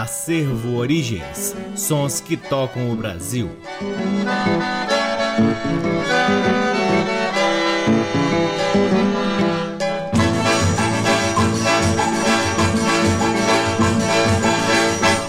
[0.00, 3.50] Acervo Origens Sons que tocam o Brasil.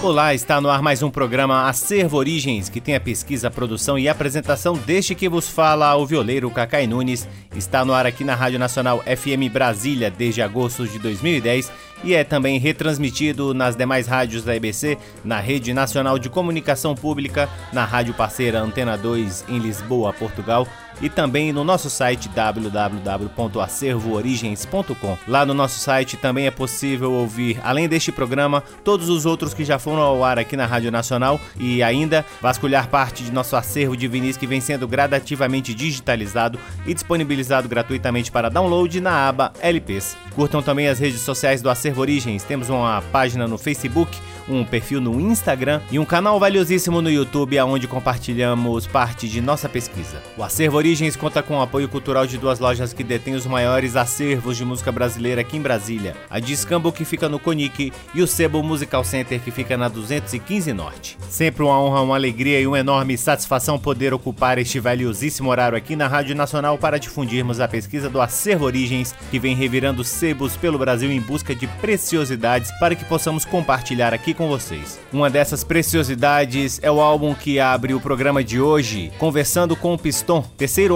[0.02, 3.98] Olá, está no ar mais um programa Acervo Origens, que tem a pesquisa, a produção
[3.98, 7.28] e apresentação deste que vos fala o violeiro Cacai Nunes.
[7.54, 11.70] Está no ar aqui na Rádio Nacional FM Brasília desde agosto de 2010
[12.04, 17.48] e é também retransmitido nas demais rádios da EBC, na Rede Nacional de Comunicação Pública,
[17.72, 20.66] na rádio parceira Antena 2 em Lisboa, Portugal
[21.02, 25.18] e também no nosso site www.acervoorigens.com.
[25.26, 29.64] Lá no nosso site também é possível ouvir, além deste programa, todos os outros que
[29.64, 33.96] já foram ao ar aqui na Rádio Nacional e ainda vasculhar parte de nosso acervo
[33.96, 40.16] de vinis que vem sendo gradativamente digitalizado e disponibilizado gratuitamente para download na aba LPs.
[40.36, 42.44] Curtam também as redes sociais do Acervo Origens.
[42.44, 44.16] Temos uma página no Facebook,
[44.48, 49.68] um perfil no Instagram e um canal valiosíssimo no YouTube, onde compartilhamos parte de nossa
[49.68, 50.22] pesquisa.
[50.36, 53.96] O Acervo Origens conta com o apoio cultural de duas lojas que detêm os maiores
[53.96, 58.26] acervos de música brasileira aqui em Brasília: a Discambo, que fica no Conic, e o
[58.26, 61.16] Sebo Musical Center, que fica na 215 Norte.
[61.28, 65.96] Sempre uma honra, uma alegria e uma enorme satisfação poder ocupar este valiosíssimo horário aqui
[65.96, 70.78] na Rádio Nacional para difundirmos a pesquisa do Acervo Origens, que vem revirando sebos pelo
[70.78, 75.00] Brasil em busca de preciosidades para que possamos compartilhar aqui com vocês.
[75.12, 79.98] Uma dessas preciosidades é o álbum que abre o programa de hoje, Conversando com o
[79.98, 80.42] Piston,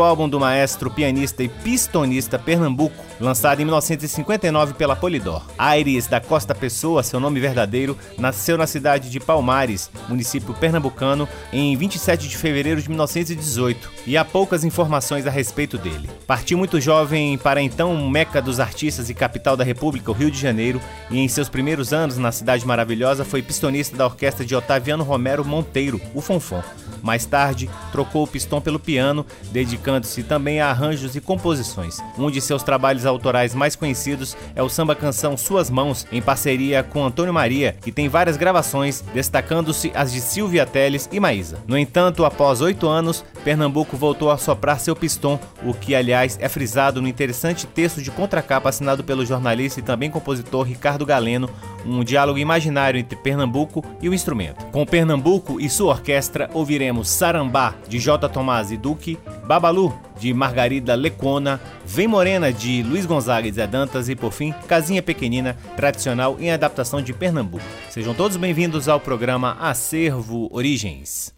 [0.02, 5.42] álbum do maestro, pianista e pistonista Pernambuco, lançado em 1959 pela Polydor.
[5.58, 11.76] Aires da Costa Pessoa, seu nome verdadeiro, nasceu na cidade de Palmares, município pernambucano, em
[11.76, 16.08] 27 de fevereiro de 1918, e há poucas informações a respeito dele.
[16.26, 20.40] Partiu muito jovem para então Meca dos artistas e capital da República, o Rio de
[20.40, 20.80] Janeiro,
[21.10, 25.44] e em seus primeiros anos na cidade maravilhosa foi pistonista da orquestra de Otaviano Romero
[25.44, 26.62] Monteiro, o Fonfon.
[27.02, 29.24] Mais tarde, trocou o pistão pelo piano,
[29.66, 31.98] dedicando-se também a arranjos e composições.
[32.16, 36.82] Um de seus trabalhos autorais mais conhecidos é o samba canção Suas Mãos, em parceria
[36.82, 41.58] com Antônio Maria, que tem várias gravações, destacando-se as de Silvia Teles e Maísa.
[41.66, 46.48] No entanto, após oito anos, Pernambuco voltou a soprar seu pistão, o que, aliás, é
[46.48, 51.50] frisado no interessante texto de contracapa assinado pelo jornalista e também compositor Ricardo Galeno,
[51.84, 54.64] um diálogo imaginário entre Pernambuco e o instrumento.
[54.66, 58.28] Com Pernambuco e sua orquestra, ouviremos Sarambá, de J.
[58.28, 59.18] Tomás e Duque,
[59.56, 59.90] Babalu,
[60.20, 65.02] de Margarida Lecona, Vem Morena, de Luiz Gonzaga e Zé Dantas e, por fim, Casinha
[65.02, 67.64] Pequenina, tradicional em adaptação de Pernambuco.
[67.88, 71.34] Sejam todos bem-vindos ao programa Acervo Origens.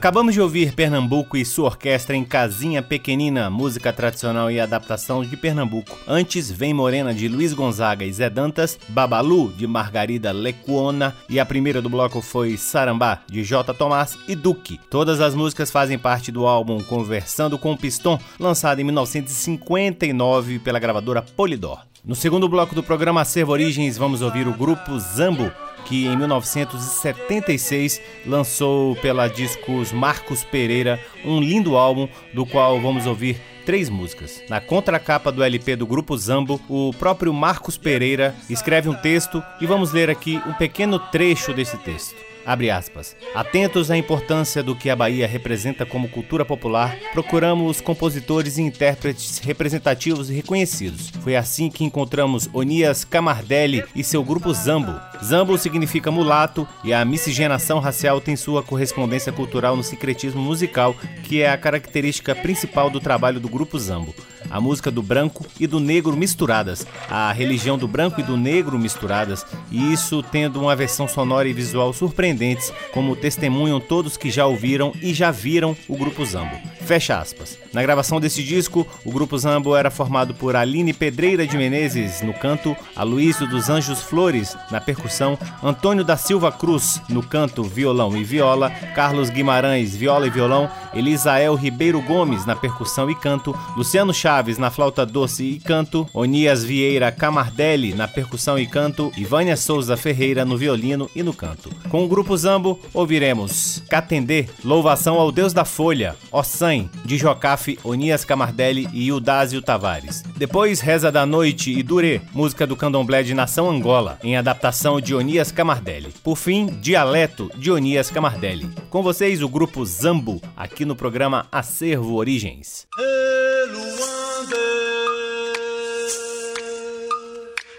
[0.00, 5.36] Acabamos de ouvir Pernambuco e sua orquestra em Casinha Pequenina, música tradicional e adaptação de
[5.36, 5.94] Pernambuco.
[6.08, 11.44] Antes, Vem Morena de Luiz Gonzaga e Zé Dantas, Babalu de Margarida Lecuona e a
[11.44, 13.74] primeira do bloco foi Sarambá de J.
[13.74, 14.80] Tomás e Duque.
[14.88, 20.78] Todas as músicas fazem parte do álbum Conversando com o Piston, lançado em 1959 pela
[20.78, 21.78] gravadora Polydor.
[22.02, 25.52] No segundo bloco do programa Acervo Origens, vamos ouvir o grupo Zambo
[25.84, 33.40] que em 1976 lançou pela Discos Marcos Pereira um lindo álbum do qual vamos ouvir
[33.64, 34.42] três músicas.
[34.48, 39.66] Na contracapa do LP do grupo Zambo, o próprio Marcos Pereira escreve um texto e
[39.66, 42.29] vamos ler aqui um pequeno trecho desse texto.
[42.44, 43.16] Abre aspas.
[43.34, 49.38] Atentos à importância do que a Bahia representa como cultura popular, procuramos compositores e intérpretes
[49.38, 51.10] representativos e reconhecidos.
[51.22, 54.98] Foi assim que encontramos Onias Camardelli e seu grupo Zambo.
[55.22, 61.42] Zambo significa mulato e a miscigenação racial tem sua correspondência cultural no sincretismo musical, que
[61.42, 64.14] é a característica principal do trabalho do grupo Zambo.
[64.50, 68.78] A música do branco e do negro misturadas, a religião do branco e do negro
[68.78, 74.46] misturadas, e isso tendo uma versão sonora e visual surpreendentes, como testemunham todos que já
[74.46, 76.56] ouviram e já viram o grupo Zambo.
[76.80, 77.56] Fecha aspas.
[77.72, 82.34] Na gravação desse disco, o grupo Zambo era formado por Aline Pedreira de Menezes no
[82.34, 88.24] canto, Aloysio dos Anjos Flores na percussão, Antônio da Silva Cruz no canto, violão e
[88.24, 94.39] viola, Carlos Guimarães, viola e violão, Elisael Ribeiro Gomes na percussão e canto, Luciano Chaves
[94.58, 99.96] na flauta doce e canto, Onias Vieira Camardelli na percussão e canto e Vânia Souza
[99.96, 101.70] Ferreira no violino e no canto.
[101.88, 108.24] Com o grupo Zambo, ouviremos Catendê, Louvação ao Deus da Folha, Ossan, de Jocafe, Onias
[108.24, 110.22] Camardelli e Udásio Tavares.
[110.36, 115.14] Depois, Reza da Noite e Durê, música do candomblé de Nação Angola, em adaptação de
[115.14, 116.12] Onias Camardelli.
[116.24, 118.70] Por fim, Dialeto, de Onias Camardelli.
[118.88, 122.86] Com vocês, o grupo Zambo, aqui no programa Acervo Origens.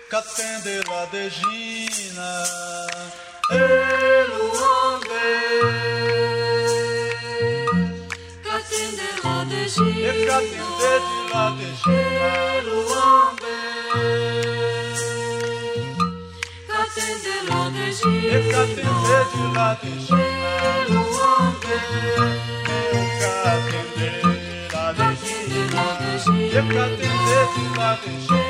[0.09, 2.31] Catende Ladegina,
[9.97, 12.29] e catende de Ladegina,
[12.65, 13.55] Luande.
[16.67, 20.51] Catende Ladegina, e catende de Ladegina,
[20.89, 21.75] Luande.
[26.27, 28.40] Yep, cut in this, cut in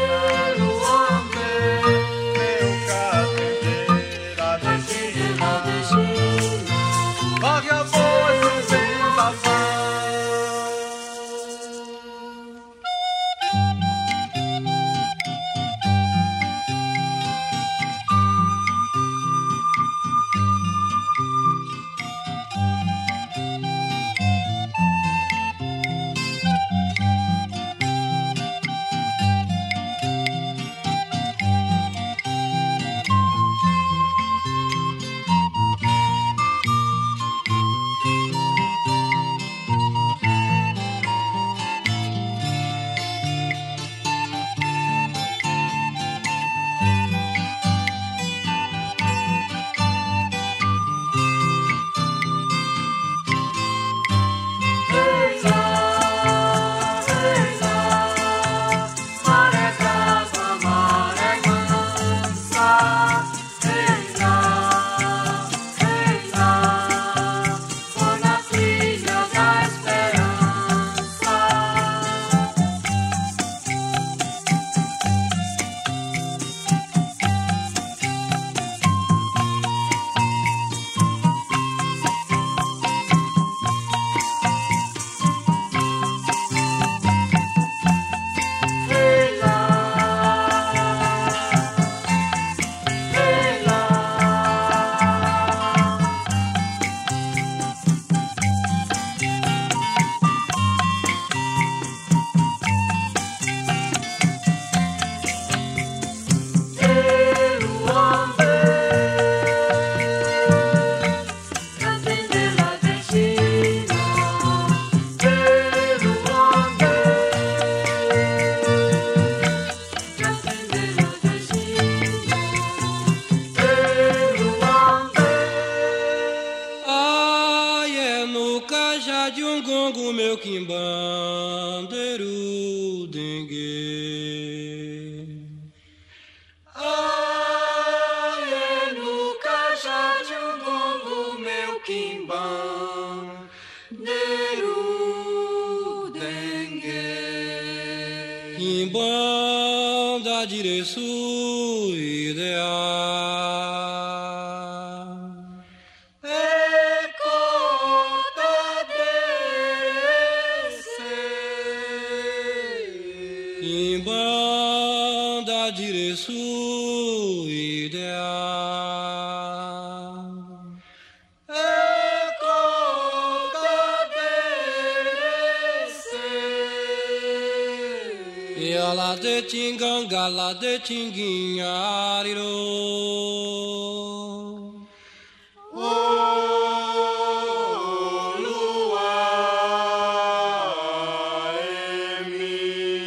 [180.54, 182.42] de tinguinhariro.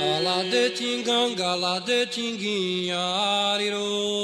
[0.01, 4.24] Ala de tinganga, lá de tinguinhariro.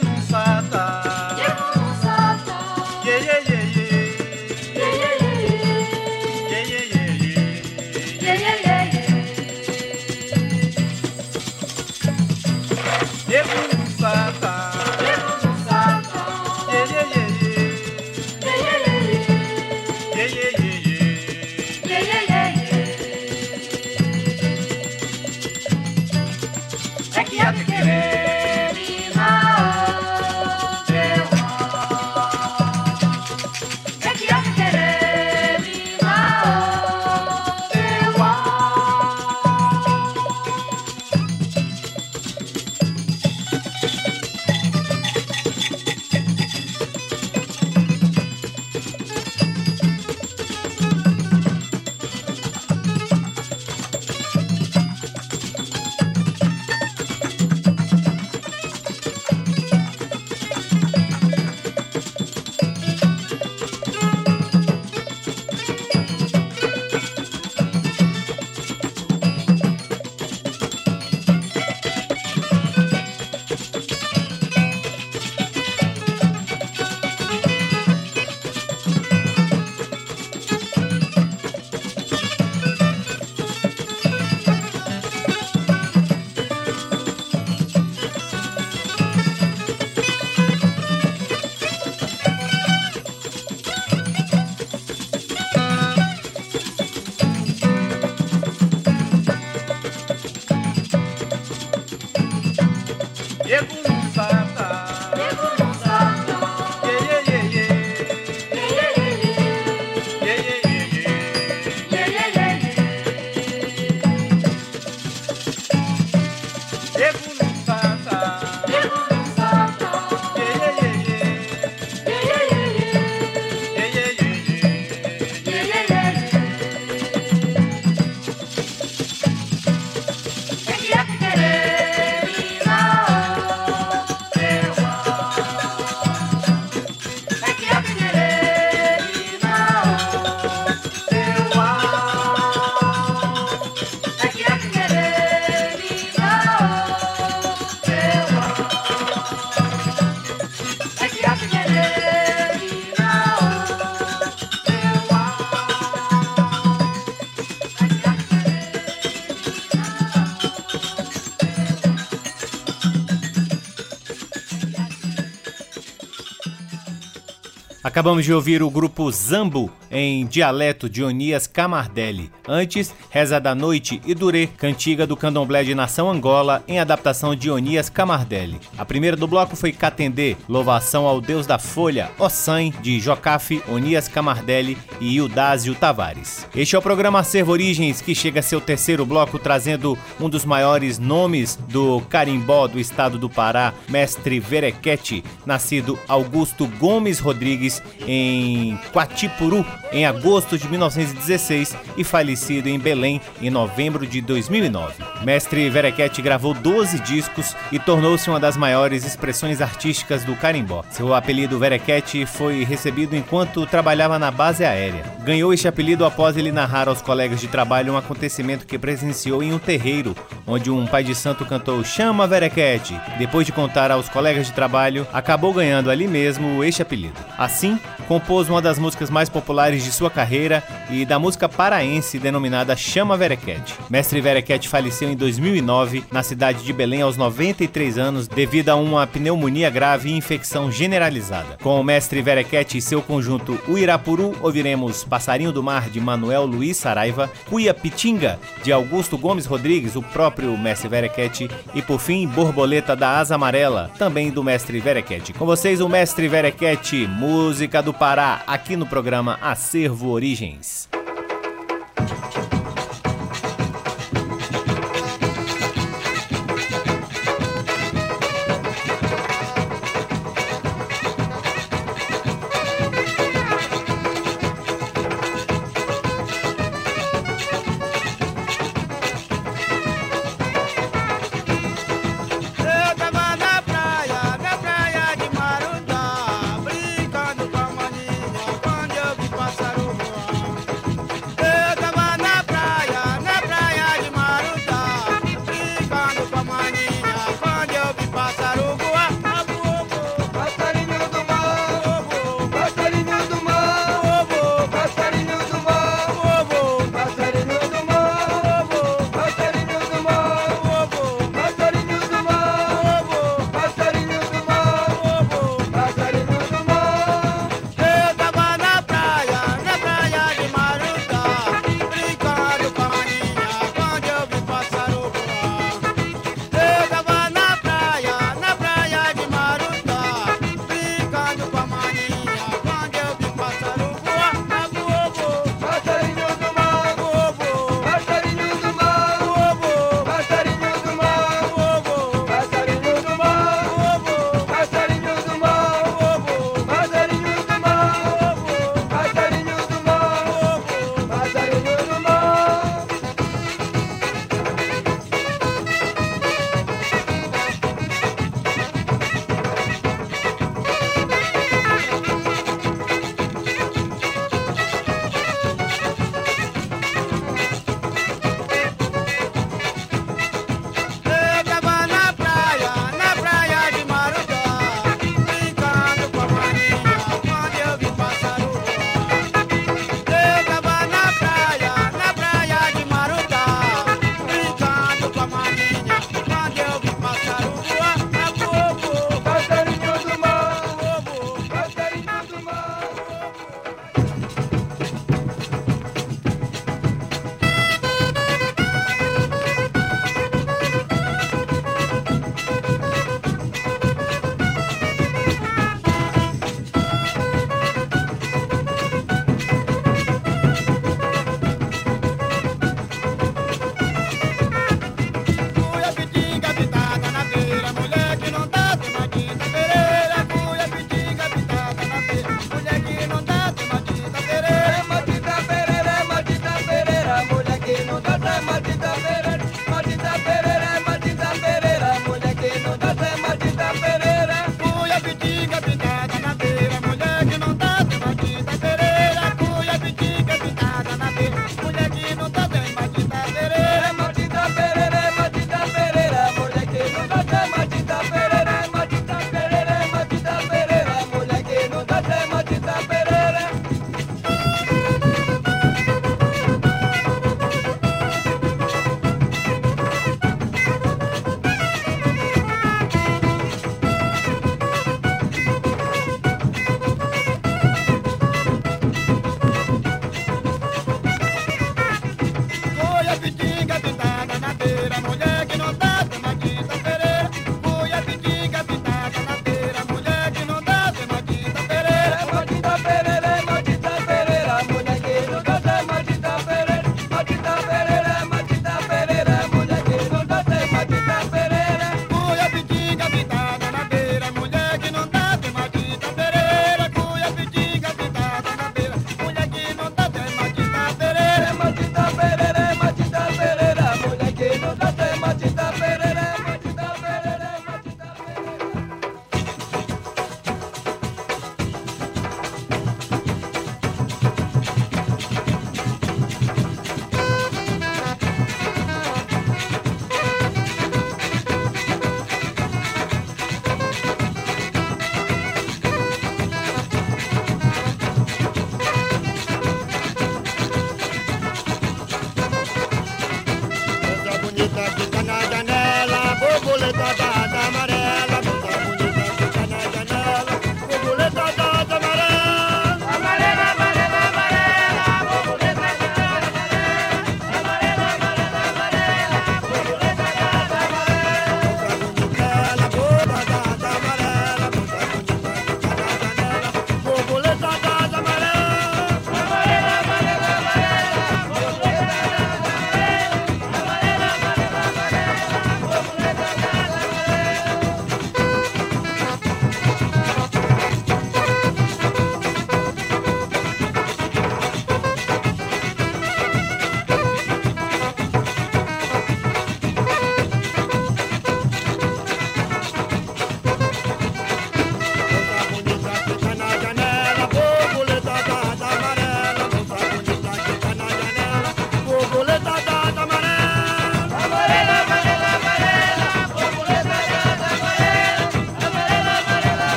[168.01, 172.31] Acabamos de ouvir o grupo Zambo em dialeto de Onias Camardelli.
[172.47, 177.51] Antes, Reza da Noite e Durê, cantiga do candomblé de Nação Angola, em adaptação de
[177.51, 178.59] Onias Camardelli.
[178.77, 184.07] A primeira do bloco foi Catendê, louvação ao Deus da Folha, Ossan, de Jocafe, Onias
[184.07, 186.47] Camardelli e Ildásio Tavares.
[186.55, 190.45] Este é o programa Acervo Origens, que chega a seu terceiro bloco trazendo um dos
[190.45, 198.77] maiores nomes do carimbó do estado do Pará, mestre Verequete, nascido Augusto Gomes Rodrigues em
[198.93, 204.93] Quatipuru, em agosto de 1916 e falecido em Belém em novembro de 2009.
[205.23, 210.83] Mestre Verequete gravou 12 discos e tornou-se uma das maiores expressões artísticas do carimbó.
[210.89, 215.03] Seu apelido Verequete foi recebido enquanto trabalhava na base aérea.
[215.23, 219.53] Ganhou este apelido após ele narrar aos colegas de trabalho um acontecimento que presenciou em
[219.53, 220.15] um terreiro,
[220.47, 222.99] onde um pai de santo cantou Chama Verequete.
[223.17, 227.19] Depois de contar aos colegas de trabalho, acabou ganhando ali mesmo este apelido.
[227.37, 232.75] Assim, compôs uma das músicas mais populares de sua carreira e da música paraense denominada
[232.75, 233.75] Chama Verequete.
[233.89, 239.07] Mestre Verequete faleceu em 2009 na cidade de Belém aos 93 anos devido a uma
[239.07, 241.57] pneumonia grave e infecção generalizada.
[241.61, 246.77] Com o mestre Verequete e seu conjunto Uirapuru, ouviremos Passarinho do Mar de Manuel Luiz
[246.77, 252.95] Saraiva, Cuia Pitinga de Augusto Gomes Rodrigues, o próprio mestre Verequete, e por fim Borboleta
[252.95, 255.33] da Asa Amarela, também do mestre Verequete.
[255.33, 259.37] Com vocês o mestre Verequete, música do Pará, aqui no programa
[259.71, 260.89] Acervo Origens.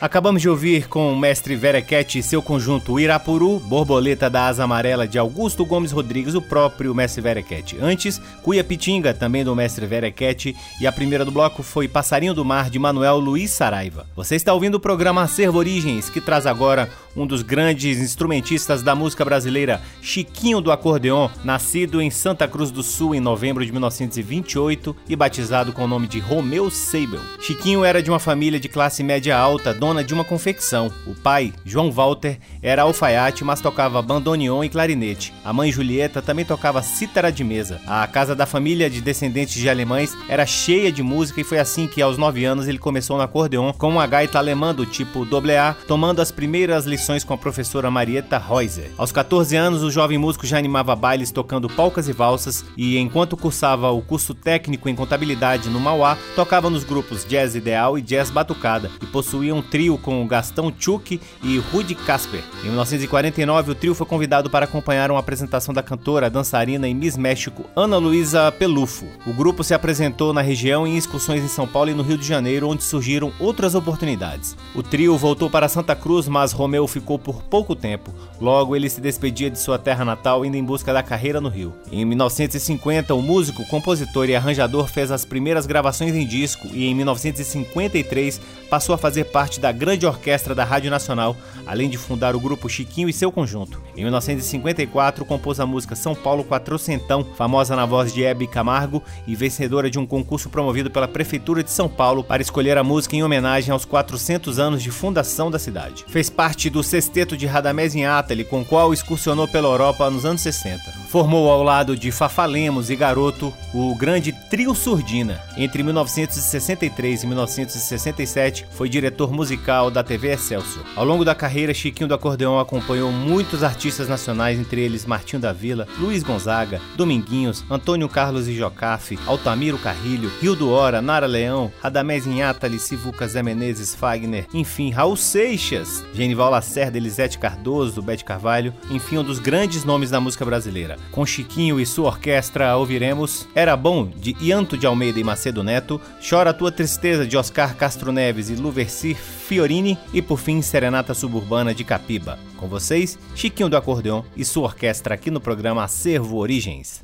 [0.00, 5.06] Acabamos de ouvir com o mestre Verequete e seu conjunto Irapuru, Borboleta da Asa Amarela
[5.06, 7.76] de Augusto Gomes Rodrigues, o próprio mestre Verequete.
[7.78, 12.46] Antes, Cuia Pitinga, também do mestre Verequete, e a primeira do bloco foi Passarinho do
[12.46, 14.06] Mar de Manuel Luiz Saraiva.
[14.16, 18.94] Você está ouvindo o programa Acervo Origens, que traz agora um dos grandes instrumentistas da
[18.94, 24.96] música brasileira, Chiquinho do Acordeon, nascido em Santa Cruz do Sul em novembro de 1928
[25.08, 27.20] e batizado com o nome de Romeu Seibel.
[27.38, 30.90] Chiquinho era de uma família de classe média alta, dona de uma confecção.
[31.04, 35.34] O pai, João Walter, era alfaiate, mas tocava bandoneon e clarinete.
[35.44, 37.80] A mãe Julieta também tocava cítara de mesa.
[37.86, 41.88] A casa da família de descendentes de alemães era cheia de música e foi assim
[41.88, 45.74] que aos 9 anos ele começou no acordeon com uma gaita alemã do tipo AA,
[45.88, 48.92] tomando as primeiras lições com a professora Marieta Reuser.
[48.96, 53.36] Aos 14 anos, o jovem músico já animava bailes tocando polcas e valsas e, enquanto
[53.36, 58.30] cursava o curso técnico em contabilidade no Mauá, tocava nos grupos Jazz Ideal e Jazz
[58.30, 62.42] Batucada e possuía um trio com Gastão Tchuk e Rudy Casper.
[62.62, 67.16] Em 1949, o trio foi convidado para acompanhar uma apresentação da cantora, dançarina e Miss
[67.16, 69.06] México Ana Luísa Pelufo.
[69.26, 72.26] O grupo se apresentou na região em excursões em São Paulo e no Rio de
[72.26, 74.56] Janeiro, onde surgiram outras oportunidades.
[74.74, 78.12] O trio voltou para Santa Cruz, mas Romeu ficou por pouco tempo.
[78.40, 81.74] Logo, ele se despedia de sua terra natal indo em busca da carreira no Rio.
[81.90, 86.94] Em 1950, o músico, compositor e arranjador fez as primeiras gravações em disco e em
[86.94, 92.40] 1953 passou a fazer parte da grande orquestra da Rádio Nacional, além de fundar o
[92.40, 93.80] grupo Chiquinho e seu conjunto.
[93.96, 99.36] Em 1954, compôs a música São Paulo Quatrocentão, famosa na voz de Hebe Camargo e
[99.36, 103.22] vencedora de um concurso promovido pela Prefeitura de São Paulo para escolher a música em
[103.22, 106.04] homenagem aos 400 anos de fundação da cidade.
[106.08, 110.40] Fez parte do sexteto de Radamés Atali, com o qual excursionou pela Europa nos anos
[110.40, 110.82] 60.
[111.08, 115.40] Formou ao lado de Fafalemos e Garoto o grande Trio Surdina.
[115.56, 119.59] Entre 1963 e 1967, foi diretor musical
[119.92, 120.84] da TV Excelsior.
[120.96, 125.52] Ao longo da carreira, Chiquinho do Acordeão acompanhou muitos artistas nacionais, entre eles Martinho da
[125.52, 131.70] Vila, Luiz Gonzaga, Dominguinhos, Antônio Carlos e Jocafe, Altamiro Carrilho, Rio do Hora, Nara Leão,
[131.80, 138.74] Radamés Atali, Sivuca Zé Menezes, Fagner, enfim, Raul Seixas, Genival Lacerda, Elisete Cardoso, Bete Carvalho,
[138.90, 140.96] enfim, um dos grandes nomes da música brasileira.
[141.12, 146.00] Com Chiquinho e sua orquestra ouviremos Era Bom, de Ianto de Almeida e Macedo Neto,
[146.28, 149.14] Chora Tua Tristeza, de Oscar Castro Neves e Luverci
[149.50, 152.38] Fiorini e por fim Serenata Suburbana de Capiba.
[152.56, 157.00] Com vocês, Chiquinho do Acordeão e sua orquestra aqui no programa Acervo Origens.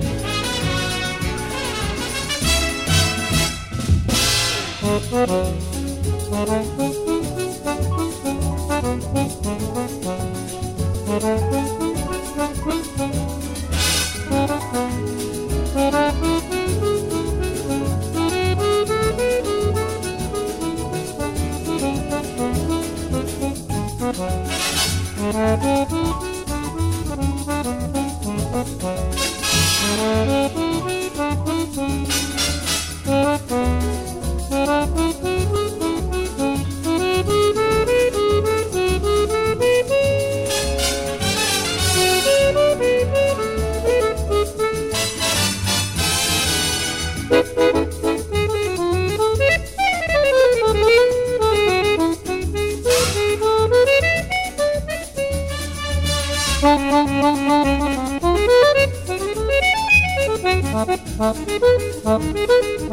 [11.19, 11.76] Música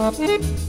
[0.03, 0.62] Mm-hmm.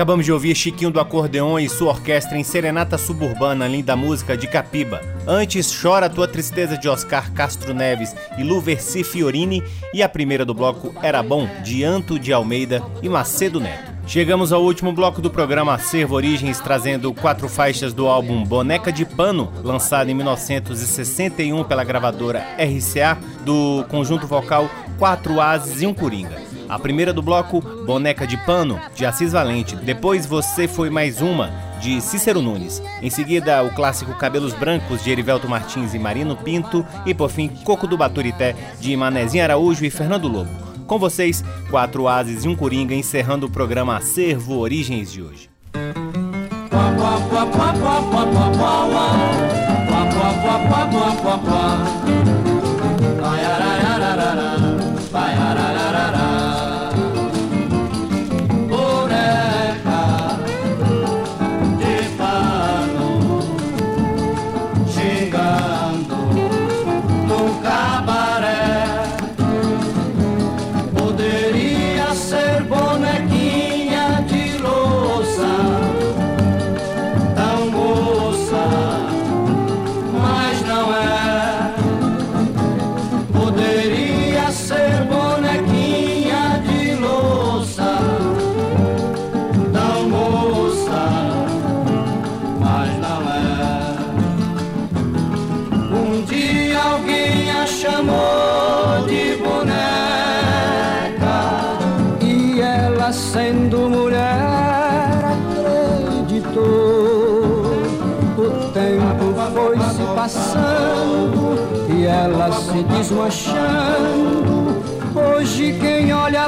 [0.00, 4.46] Acabamos de ouvir Chiquinho do Acordeon e sua orquestra em Serenata Suburbana, linda música de
[4.46, 5.02] Capiba.
[5.26, 9.62] Antes, Chora Tua Tristeza de Oscar Castro Neves e Lu Versi Fiorini.
[9.92, 13.89] E a primeira do bloco Era Bom, de Anto de Almeida e Macedo Neto.
[14.10, 19.04] Chegamos ao último bloco do programa Acervo Origens, trazendo quatro faixas do álbum Boneca de
[19.04, 26.42] Pano, lançado em 1961 pela gravadora RCA, do conjunto vocal Quatro Ases e um Coringa.
[26.68, 29.76] A primeira do bloco, Boneca de Pano, de Assis Valente.
[29.76, 31.48] Depois Você Foi Mais Uma,
[31.80, 32.82] de Cícero Nunes.
[33.00, 36.84] Em seguida, o clássico Cabelos Brancos, de Erivelto Martins e Marino Pinto.
[37.06, 40.69] E por fim, Coco do Baturité, de Manezinho Araújo e Fernando Lobo.
[40.90, 45.48] Com vocês, quatro ases e um coringa, encerrando o programa Acervo Origens de hoje.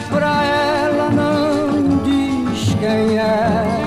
[0.01, 3.83] Pra ela não diz quem é.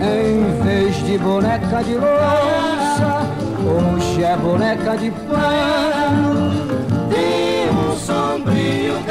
[0.00, 3.26] Em vez de boneca de louça,
[3.64, 6.50] hoje é boneca de pano.
[7.08, 9.01] De um sombrio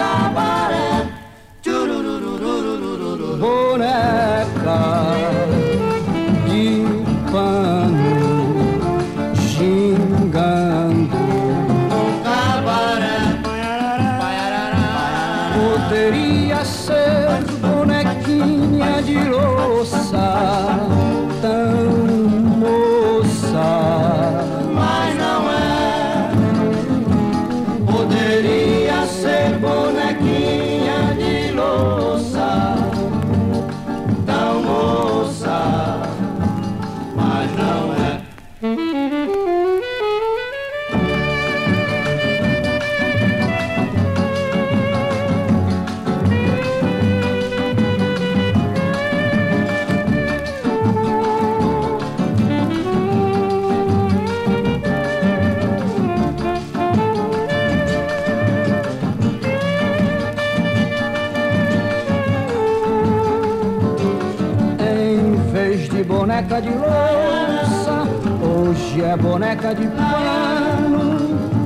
[66.82, 68.07] louça,
[68.43, 71.19] hoje é boneca de pano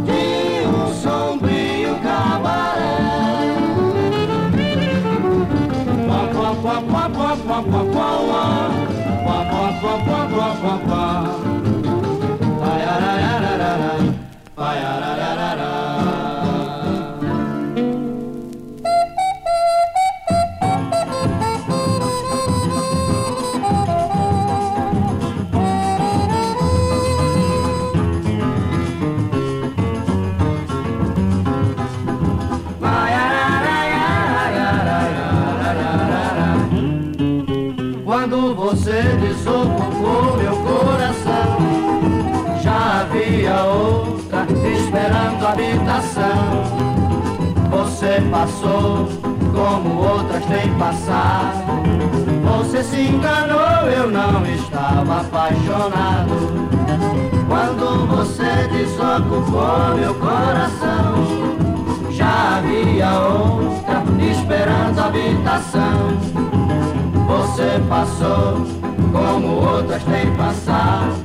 [0.06, 3.56] de um sombrio cabaré.
[6.08, 8.65] Pá, pá, pá, pá, pá, pá, pá, pá,
[48.36, 49.08] passou
[49.54, 51.64] como outras têm passado.
[52.44, 56.36] Você se enganou, eu não estava apaixonado.
[57.48, 61.16] Quando você desocupou meu coração,
[62.12, 66.18] já havia outra esperando habitação.
[67.28, 68.66] Você passou
[69.14, 71.24] como outras têm passado.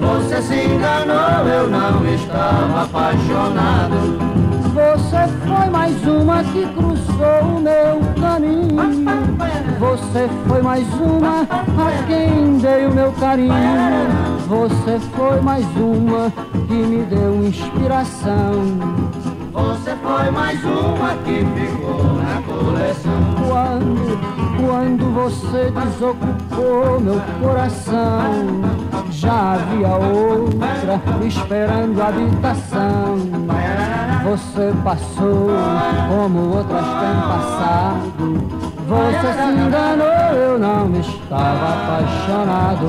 [0.00, 4.61] Você se enganou, eu não estava apaixonado.
[5.12, 9.28] Você foi mais uma que cruzou o meu caminho.
[9.78, 13.52] Você foi mais uma a quem dei o meu carinho.
[14.48, 16.32] Você foi mais uma
[16.66, 18.52] que me deu inspiração.
[19.52, 23.12] Você foi mais uma que ficou na coleção.
[23.46, 24.18] Quando,
[24.66, 28.62] quando você desocupou meu coração,
[29.10, 34.01] já havia outra esperando a habitação.
[34.24, 35.48] Você passou
[36.08, 38.02] como outras têm passado.
[38.88, 42.88] Você se enganou, eu não estava apaixonado.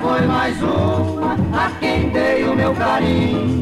[0.00, 3.60] Foi mais uma a quem dei o meu carinho.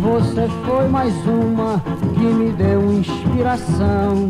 [0.00, 1.82] Você foi mais uma
[2.14, 4.28] que me deu inspiração.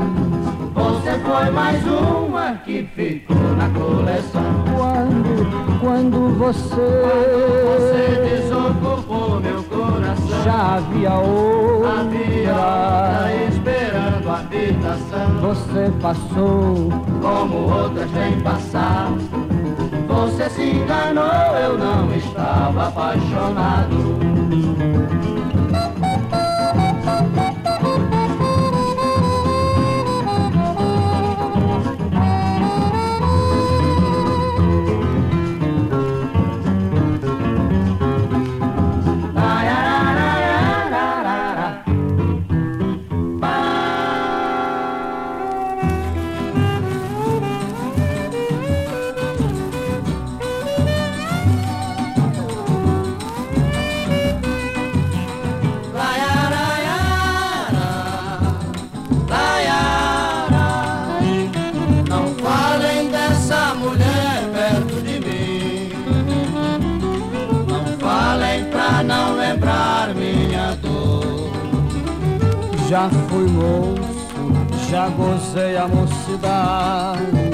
[0.74, 4.42] Você foi mais uma que ficou na coleção.
[4.74, 6.74] Quando, quando você,
[7.76, 15.40] você desocupou meu coração, já havia outra, havia outra esperando a habitação.
[15.40, 16.88] Você passou
[17.20, 19.51] como outras têm passado.
[20.22, 23.96] Você se enganou, eu não estava apaixonado.
[73.02, 77.50] Já fui moço, já gozei a mocidade.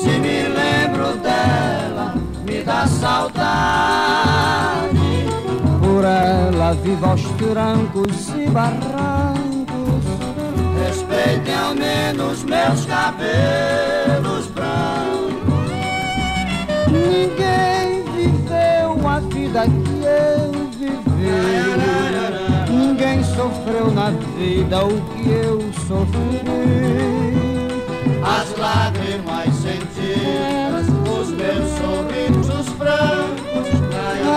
[0.00, 3.36] Se me lembro dela, me dá saudade.
[5.80, 10.02] Por ela vivo aos trancos e barrancos.
[10.82, 15.72] Respeitem ao menos meus cabelos brancos.
[16.90, 20.61] Ninguém viveu a vida que eu
[23.42, 26.42] sofreu na vida o que eu sofri.
[28.22, 33.68] As lágrimas sentidas, os meus sorrisos francos.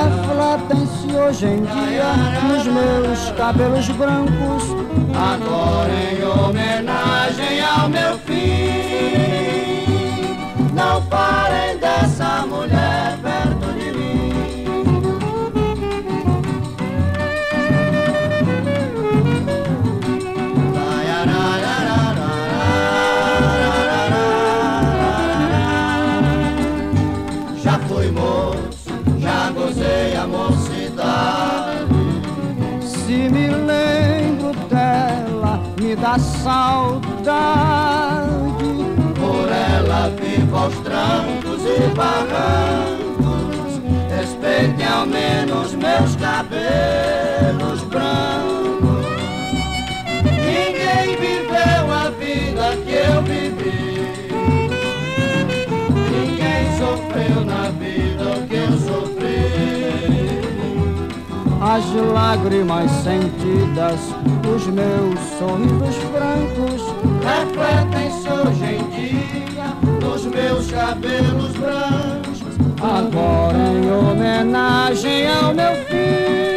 [0.01, 2.13] Refletem-se hoje em dia
[2.47, 4.63] nos meus cabelos brancos.
[5.13, 9.14] Agora em homenagem ao meu fim.
[36.15, 37.35] Dá saudade.
[39.15, 43.81] Por ela vivo aos trancos e barrancos.
[44.15, 49.05] Respeitem ao menos meus cabelos brancos.
[50.23, 53.95] Ninguém viveu a vida que eu vivi.
[56.11, 59.25] Ninguém sofreu na vida o que eu sofri.
[61.61, 63.99] As lágrimas sentidas,
[64.47, 66.81] os meus sorrisos francos,
[67.23, 69.25] refletem-se hoje em dia
[70.01, 72.41] nos meus cabelos brancos.
[72.81, 76.54] Agora em homenagem ao meu fim.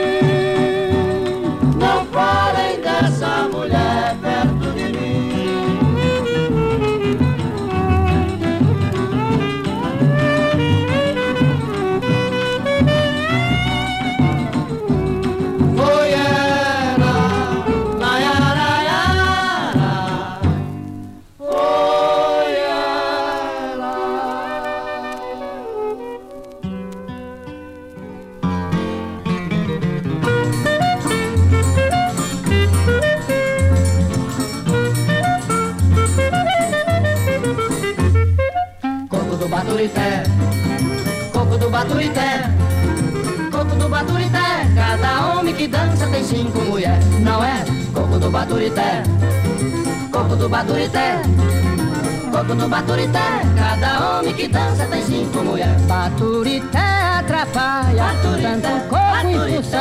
[46.29, 47.65] Cinco mulheres, não é?
[47.95, 49.03] Coco do Baturité,
[50.13, 51.23] coco do Baturité,
[52.31, 53.19] coco do Baturité.
[53.57, 55.81] Cada homem que dança tem cinco mulheres.
[55.83, 56.79] Baturité
[57.19, 59.57] atrapalha Baturité, tanto corpo em Baturité.
[59.57, 59.81] função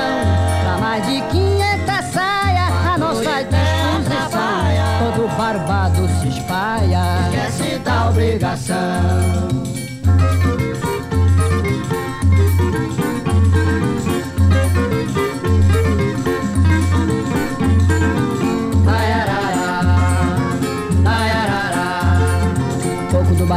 [0.64, 4.48] Pra mais de 500 saia a nossa disposição.
[5.00, 9.67] Todo barbado se espalha Esquece da obrigação.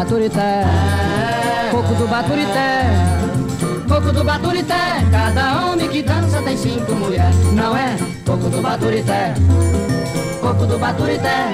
[0.00, 0.64] Baturité.
[1.70, 2.88] Coco do Baturité.
[3.86, 7.98] Coco do Baturité, cada homem que dança tem cinco mulheres, não é?
[8.24, 9.34] Coco do Baturité,
[10.40, 11.52] Coco do Baturité,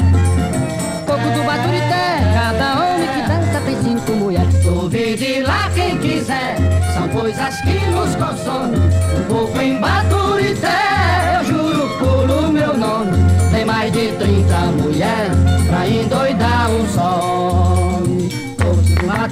[1.05, 2.23] Coco do Baturité.
[2.35, 4.55] Cada homem que dança tem cinco mulheres.
[4.63, 6.57] Duvide lá quem quiser,
[6.95, 8.81] são coisas que nos consomem.
[9.19, 13.11] Um pouco em Baturité, eu juro por meu nome,
[13.51, 15.37] tem mais de 30 mulheres
[15.69, 17.36] pra endoidar um só.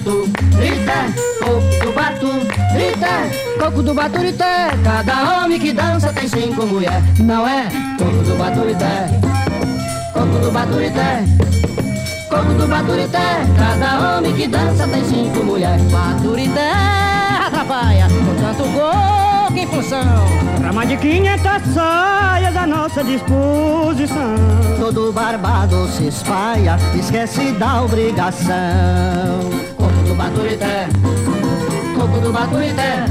[0.04, 1.08] Coco do Baturité,
[1.40, 7.68] Coco do Baturité, Coco do Baturité Cada homem que dança tem cinco mulheres, não é?
[7.98, 9.08] Coco do Baturité,
[10.12, 11.24] Coco do Baturité,
[12.28, 13.46] Coco do Baturité.
[13.56, 15.82] Cada homem que dança tem cinco mulheres.
[15.90, 16.70] Baturité
[17.46, 20.00] atrapalha com tanto coco em função
[20.58, 21.42] Pra mais de 500
[21.72, 24.34] saias à nossa disposição
[24.78, 29.73] Todo barbado se espalha, esquece da obrigação.
[30.14, 30.88] Do Baturité,
[31.96, 33.04] Coco do Baturité,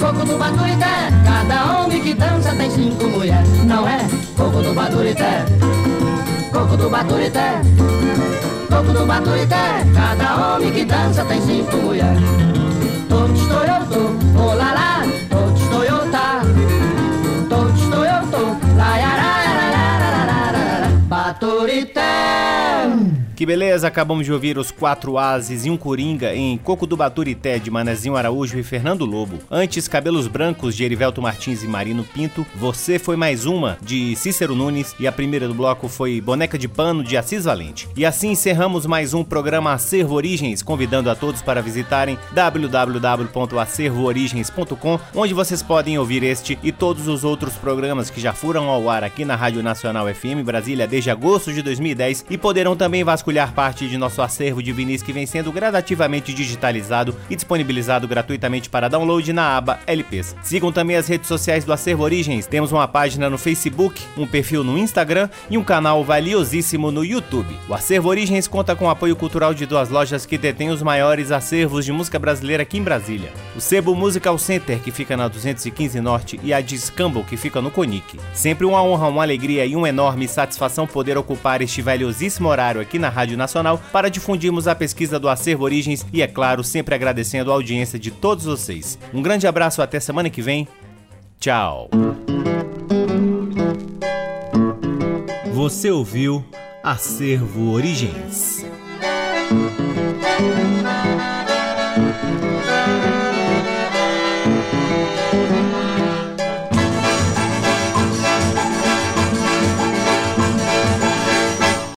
[0.00, 1.12] Coco do Baturité.
[1.24, 4.08] Cada homem que dança tem cinco mulheres, não é?
[4.34, 5.44] Coco do Baturité,
[6.50, 7.60] Coco do Baturité,
[8.70, 9.84] Coco do Baturité.
[9.94, 12.22] Cada homem que dança tem cinco mulheres.
[13.10, 13.42] Todos
[14.38, 16.40] oh lá todos Toyota,
[17.50, 18.56] todos Toyoto.
[21.08, 22.00] Baturité.
[23.40, 27.58] Que beleza, acabamos de ouvir os quatro ases e um coringa em Coco do Baturité
[27.58, 29.38] de Manezinho Araújo e Fernando Lobo.
[29.50, 32.46] Antes, Cabelos Brancos de Erivelto Martins e Marino Pinto.
[32.54, 36.68] Você foi mais uma de Cícero Nunes e a primeira do bloco foi Boneca de
[36.68, 37.88] Pano de Assis Valente.
[37.96, 45.32] E assim encerramos mais um programa Acervo Origens, convidando a todos para visitarem www.acervoorigens.com, onde
[45.32, 49.24] vocês podem ouvir este e todos os outros programas que já foram ao ar aqui
[49.24, 53.96] na Rádio Nacional FM Brasília desde agosto de 2010 e poderão também vasculhar parte de
[53.96, 59.56] nosso acervo de vinis que vem sendo gradativamente digitalizado e disponibilizado gratuitamente para download na
[59.56, 60.34] aba LPs.
[60.42, 62.46] Sigam também as redes sociais do Acervo Origens.
[62.46, 67.56] Temos uma página no Facebook, um perfil no Instagram e um canal valiosíssimo no YouTube.
[67.68, 71.30] O Acervo Origens conta com o apoio cultural de duas lojas que detêm os maiores
[71.30, 73.32] acervos de música brasileira aqui em Brasília.
[73.56, 77.70] O Sebo Musical Center, que fica na 215 Norte, e a Discamble, que fica no
[77.70, 78.18] Conic.
[78.32, 82.98] Sempre uma honra, uma alegria e uma enorme satisfação poder ocupar este valiosíssimo horário aqui
[82.98, 87.50] na Rádio Nacional para difundirmos a pesquisa do Acervo Origens e, é claro, sempre agradecendo
[87.50, 88.98] a audiência de todos vocês.
[89.12, 90.66] Um grande abraço até semana que vem.
[91.38, 91.90] Tchau.
[95.52, 96.42] Você ouviu
[96.82, 98.64] Acervo Origens.